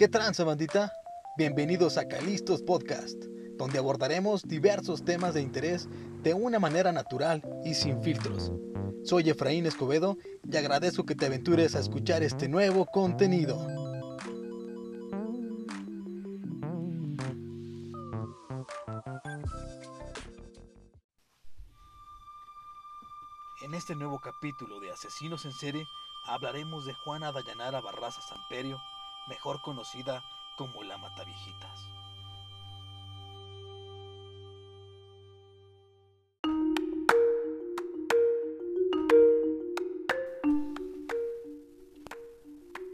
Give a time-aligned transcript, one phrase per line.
[0.00, 0.94] ¿Qué tranza, bandita?
[1.36, 3.22] Bienvenidos a Calistos Podcast,
[3.58, 5.90] donde abordaremos diversos temas de interés
[6.22, 8.50] de una manera natural y sin filtros.
[9.04, 10.16] Soy Efraín Escobedo
[10.50, 13.58] y agradezco que te aventures a escuchar este nuevo contenido.
[23.60, 25.84] En este nuevo capítulo de Asesinos en Serie
[26.26, 28.78] hablaremos de Juana Dayanara Barraza Samperio,
[29.28, 30.24] mejor conocida
[30.56, 31.90] como la Mataviejitas.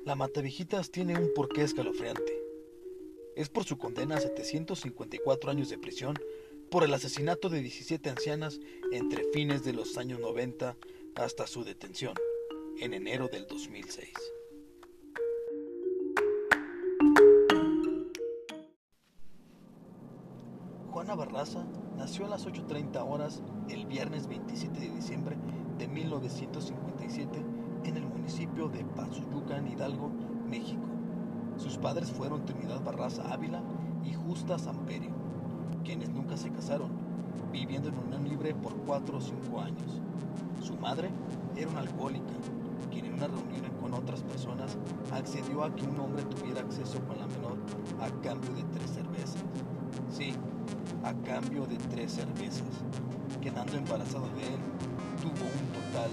[0.06, 2.40] La Mataviejitas tiene un porqué escalofriante.
[3.34, 6.16] Es por su condena a 754 años de prisión
[6.70, 8.60] por el asesinato de 17 ancianas
[8.92, 10.77] entre fines de los años 90
[11.16, 12.14] hasta su detención
[12.78, 14.36] en enero del 2006.
[21.06, 21.60] Juana Barraza
[21.96, 25.36] nació a las 8.30 horas el viernes 27 de diciembre
[25.78, 27.44] de 1957
[27.84, 30.10] en el municipio de Pazuyucan, Hidalgo,
[30.50, 30.82] México.
[31.58, 33.62] Sus padres fueron Trinidad Barraza Ávila
[34.04, 35.12] y Justa Samperio,
[35.84, 36.90] quienes nunca se casaron,
[37.52, 40.02] viviendo en unión libre por 4 o 5 años.
[40.60, 41.10] Su madre
[41.54, 42.34] era una alcohólica,
[42.90, 44.77] quien en una reunión con otras personas
[45.12, 47.58] accedió a que un hombre tuviera acceso con la menor
[48.00, 49.44] a cambio de tres cervezas.
[50.10, 50.34] Sí,
[51.05, 52.84] a cambio de tres cervezas.
[53.41, 54.61] Quedando embarazada de él,
[55.20, 56.11] tuvo un total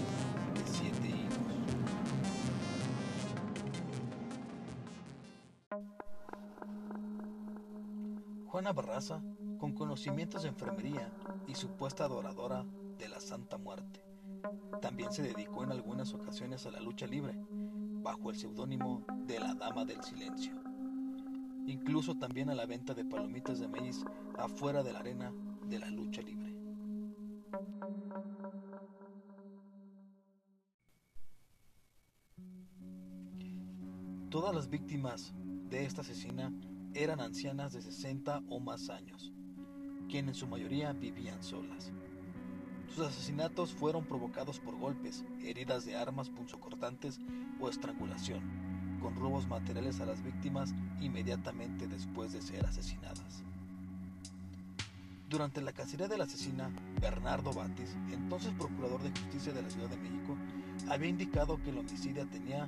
[0.54, 1.34] de siete hijos.
[8.46, 9.20] Juana Barraza,
[9.58, 11.10] con conocimientos de enfermería
[11.46, 12.64] y supuesta adoradora
[12.98, 14.04] de la Santa Muerte,
[14.80, 17.34] también se dedicó en algunas ocasiones a la lucha libre,
[18.02, 20.63] bajo el seudónimo de la Dama del Silencio.
[21.66, 24.04] Incluso también a la venta de palomitas de maíz
[24.36, 25.32] afuera de la arena
[25.68, 26.54] de la lucha libre.
[34.30, 35.32] Todas las víctimas
[35.70, 36.52] de esta asesina
[36.92, 39.32] eran ancianas de 60 o más años,
[40.08, 41.92] quienes en su mayoría vivían solas.
[42.88, 47.20] Sus asesinatos fueron provocados por golpes, heridas de armas punzocortantes
[47.60, 48.63] o estrangulación,
[49.04, 53.42] con robos materiales a las víctimas inmediatamente después de ser asesinadas.
[55.28, 56.70] Durante la cacería de la asesina,
[57.02, 60.38] Bernardo Batis, entonces procurador de justicia de la Ciudad de México,
[60.88, 62.66] había indicado que el homicida tenía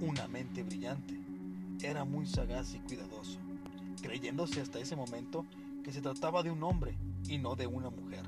[0.00, 1.20] una mente brillante.
[1.82, 3.38] Era muy sagaz y cuidadoso,
[4.00, 5.44] creyéndose hasta ese momento
[5.84, 6.96] que se trataba de un hombre
[7.28, 8.22] y no de una mujer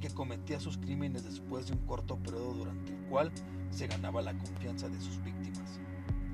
[0.00, 3.30] que cometía sus crímenes después de un corto periodo durante el cual
[3.70, 5.78] se ganaba la confianza de sus víctimas,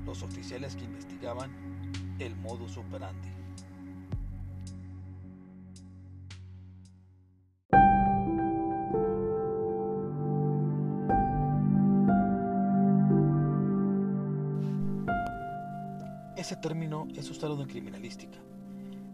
[0.05, 1.51] los oficiales que investigaban
[2.19, 3.29] el modus operandi.
[16.41, 18.39] Ese término es usado en criminalística.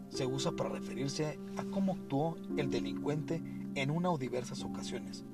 [0.08, 3.42] Se usa para referirse a cómo actuó el delincuente
[3.74, 5.24] en una o diversas ocasiones,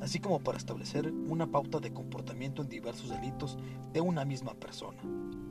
[0.00, 3.58] así como para establecer una pauta de comportamiento en diversos delitos
[3.92, 5.00] de una misma persona.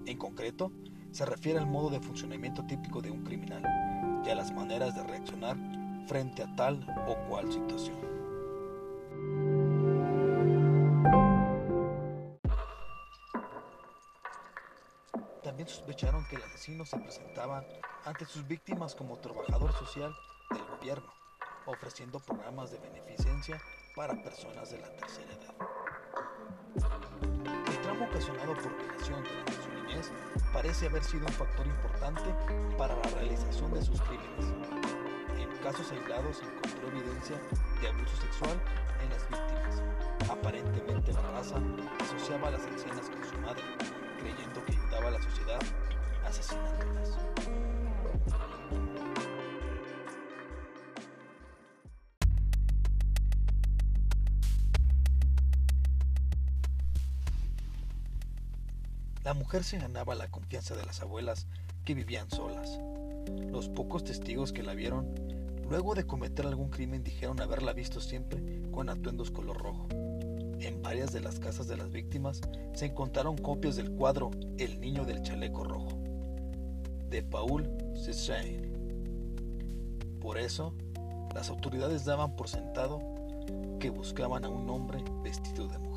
[0.05, 0.71] En concreto,
[1.11, 3.63] se refiere al modo de funcionamiento típico de un criminal
[4.25, 5.57] y a las maneras de reaccionar
[6.07, 7.97] frente a tal o cual situación.
[15.41, 17.63] También sospecharon que el asesino se presentaba
[18.03, 20.13] ante sus víctimas como trabajador social
[20.51, 21.13] del gobierno,
[21.65, 23.61] ofreciendo programas de beneficencia
[23.95, 25.55] para personas de la tercera edad.
[27.65, 30.11] El tramo ocasionado por violación durante su niñez
[30.51, 32.23] parece haber sido un factor importante
[32.77, 34.53] para la realización de sus crímenes.
[35.39, 37.37] En casos aislados se encontró evidencia
[37.81, 38.59] de abuso sexual
[39.01, 39.81] en las víctimas.
[40.29, 41.55] Aparentemente la raza
[42.01, 43.63] asociaba las ancianas con su madre,
[44.19, 45.59] creyendo que ayudaba a la sociedad
[46.25, 46.84] asesinándolas.
[59.25, 61.47] La mujer se ganaba la confianza de las abuelas
[61.83, 62.79] que vivían solas.
[63.49, 65.15] Los pocos testigos que la vieron,
[65.67, 69.87] luego de cometer algún crimen, dijeron haberla visto siempre con atuendos color rojo.
[70.59, 72.39] En varias de las casas de las víctimas
[72.75, 74.29] se encontraron copias del cuadro
[74.59, 75.97] El niño del chaleco rojo,
[77.09, 78.69] de Paul Cézanne.
[80.21, 80.75] Por eso,
[81.33, 82.99] las autoridades daban por sentado
[83.79, 85.94] que buscaban a un hombre vestido de mujer.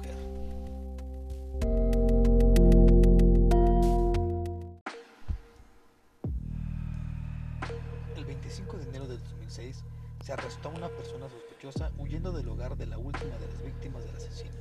[11.98, 14.56] Huyendo del hogar de la última de las víctimas del asesino.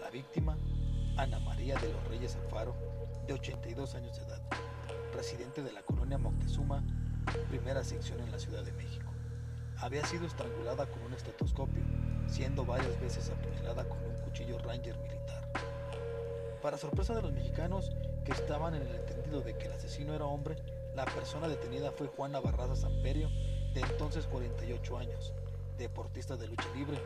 [0.00, 0.56] La víctima,
[1.16, 2.76] Ana María de los Reyes Alfaro,
[3.26, 4.40] de 82 años de edad,
[5.12, 6.84] residente de la colonia Moctezuma,
[7.48, 9.10] primera sección en la Ciudad de México.
[9.78, 11.82] Había sido estrangulada con un estetoscopio,
[12.28, 15.50] siendo varias veces apuñalada con un cuchillo Ranger militar.
[16.62, 17.90] Para sorpresa de los mexicanos,
[18.24, 20.56] que estaban en el entendido de que el asesino era hombre,
[20.94, 23.28] la persona detenida fue Juana Barraza Samperio,
[23.78, 25.32] de entonces 48 años,
[25.78, 26.98] deportista de lucha libre.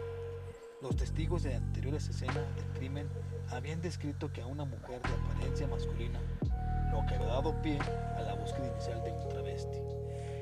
[0.80, 3.10] Los testigos de anteriores escenas del crimen
[3.50, 6.18] habían descrito que a una mujer de apariencia masculina,
[6.90, 7.78] lo que había dado pie
[8.16, 9.76] a la búsqueda inicial de un travesti.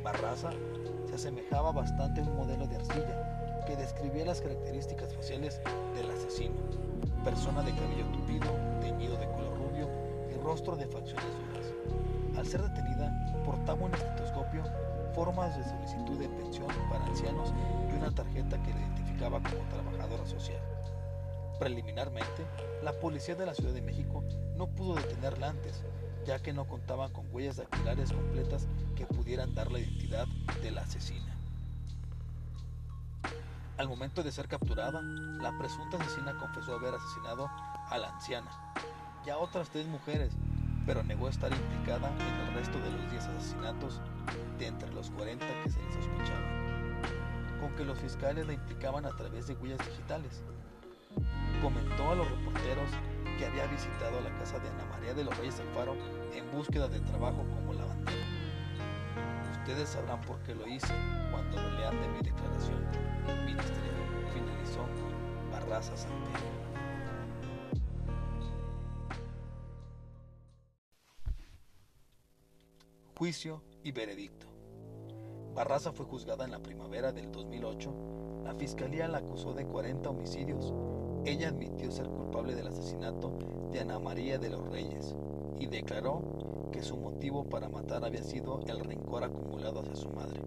[0.04, 0.50] Barraza
[1.08, 5.60] se asemejaba bastante a un modelo de arcilla que describía las características faciales
[5.96, 6.60] del asesino,
[7.24, 8.46] persona de cabello tupido,
[8.80, 9.88] teñido de color rubio
[10.30, 12.38] y rostro de facciones duras.
[12.38, 14.62] Al ser detenida, portaba un estetoscopio,
[15.14, 17.52] formas de solicitud de pensión para ancianos
[17.90, 20.60] y una tarjeta que la identificaba como trabajadora social.
[21.58, 22.46] Preliminarmente,
[22.82, 24.24] la policía de la Ciudad de México
[24.56, 25.82] no pudo detenerla antes,
[26.24, 28.66] ya que no contaban con huellas dactilares completas
[28.96, 30.26] que pudieran dar la identidad
[30.62, 31.36] de la asesina.
[33.76, 37.48] Al momento de ser capturada, la presunta asesina confesó haber asesinado
[37.88, 38.50] a la anciana
[39.24, 40.32] y a otras tres mujeres,
[40.86, 44.00] pero negó estar implicada en el resto de los 10 asesinatos
[44.58, 47.00] de entre los 40 que se le sospechaban,
[47.60, 50.42] con que los fiscales la implicaban a través de huellas digitales.
[51.62, 52.90] Comentó a los reporteros
[53.38, 55.96] que había visitado la casa de Ana María de los Reyes Alfaro
[56.34, 58.26] en búsqueda de trabajo como lavandera.
[59.52, 60.94] Ustedes sabrán por qué lo hice
[61.30, 62.80] cuando lo lean de mi declaración
[63.46, 63.94] ministerial,
[64.32, 64.86] finalizó
[65.52, 66.69] Barraza Santelmo.
[73.20, 74.46] Juicio y veredicto.
[75.54, 77.92] Barraza fue juzgada en la primavera del 2008.
[78.44, 80.72] La fiscalía la acusó de 40 homicidios
[81.26, 83.30] ella admitió ser culpable del asesinato
[83.70, 85.14] de Ana María de los Reyes
[85.58, 86.22] y declaró
[86.72, 90.40] que su motivo para matar había sido el rencor acumulado hacia su madre.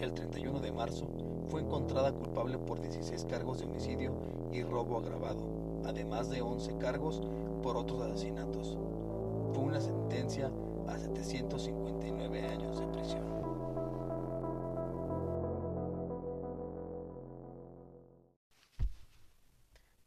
[0.00, 1.08] El 31 de marzo
[1.48, 4.12] fue encontrada culpable por 16 cargos de homicidio
[4.52, 5.48] y robo agravado,
[5.86, 7.22] además de 11 cargos
[7.62, 8.76] por otros asesinatos.
[9.54, 10.50] Fue una sentencia
[10.90, 13.24] a 759 años de prisión.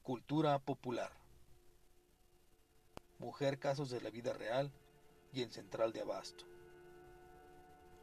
[0.02, 1.12] Cultura popular.
[3.20, 4.72] Mujer Casos de la Vida Real
[5.32, 6.46] y en Central de Abasto.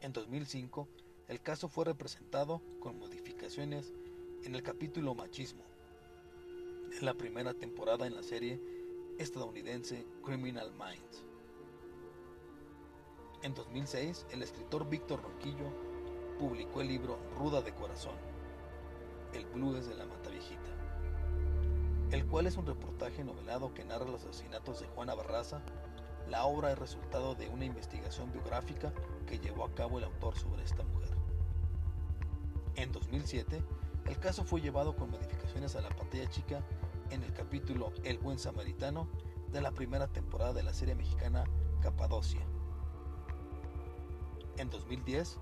[0.01, 0.87] En 2005,
[1.27, 3.93] el caso fue representado con modificaciones
[4.43, 5.63] en el capítulo Machismo,
[6.99, 8.59] en la primera temporada en la serie
[9.19, 11.30] estadounidense Criminal Minds.
[13.43, 15.65] En 2006, el escritor Víctor Ronquillo
[16.37, 18.15] publicó el libro Ruda de Corazón,
[19.33, 20.71] El Blues de la Viejita
[22.11, 25.61] el cual es un reportaje novelado que narra los asesinatos de Juana Barraza.
[26.29, 28.93] La obra es resultado de una investigación biográfica
[29.25, 31.09] que llevó a cabo el autor sobre esta mujer.
[32.75, 33.63] En 2007,
[34.05, 36.61] el caso fue llevado con modificaciones a la pantalla chica
[37.11, 39.07] en el capítulo El buen samaritano
[39.51, 41.45] de la primera temporada de la serie mexicana
[41.81, 42.45] Capadocia.
[44.57, 45.39] En 2010,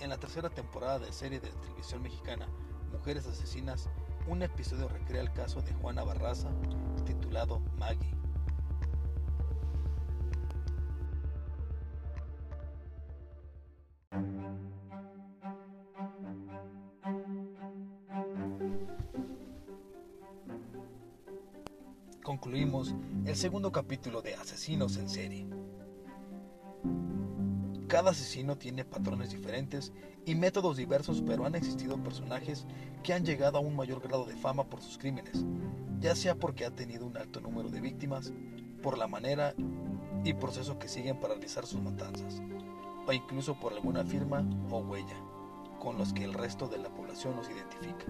[0.00, 2.48] en la tercera temporada de serie de televisión mexicana
[2.92, 3.88] Mujeres Asesinas
[4.26, 6.48] un episodio recrea el caso de Juana Barraza
[7.04, 8.14] titulado Maggie.
[22.22, 22.94] Concluimos
[23.26, 25.46] el segundo capítulo de Asesinos en serie.
[27.92, 29.92] Cada asesino tiene patrones diferentes
[30.24, 32.64] y métodos diversos, pero han existido personajes
[33.02, 35.44] que han llegado a un mayor grado de fama por sus crímenes,
[36.00, 38.32] ya sea porque ha tenido un alto número de víctimas,
[38.82, 39.54] por la manera
[40.24, 42.40] y proceso que siguen para realizar sus matanzas,
[43.06, 45.18] o incluso por alguna firma o huella
[45.78, 48.06] con los que el resto de la población los identifica.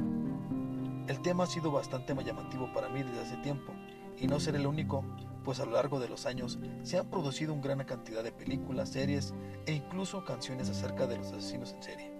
[1.09, 3.73] El tema ha sido bastante llamativo para mí desde hace tiempo,
[4.17, 5.05] y no ser el único,
[5.45, 8.91] pues a lo largo de los años se han producido una gran cantidad de películas,
[8.91, 9.35] series
[9.67, 12.13] e incluso canciones acerca de los asesinos en serie,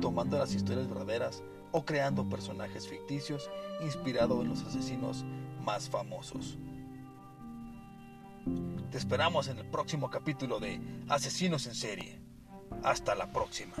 [0.00, 1.42] tomando las historias verdaderas
[1.72, 3.50] o creando personajes ficticios
[3.82, 5.24] inspirados en los asesinos
[5.64, 6.58] más famosos.
[8.90, 12.20] Te esperamos en el próximo capítulo de Asesinos en serie.
[12.82, 13.74] Hasta la próxima.